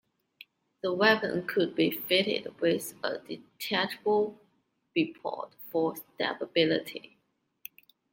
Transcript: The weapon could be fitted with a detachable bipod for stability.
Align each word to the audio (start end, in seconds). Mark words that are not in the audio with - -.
The 0.81 0.93
weapon 0.95 1.45
could 1.45 1.75
be 1.75 1.91
fitted 1.91 2.59
with 2.59 2.95
a 3.03 3.19
detachable 3.19 4.41
bipod 4.97 5.51
for 5.69 5.93
stability. 5.95 7.19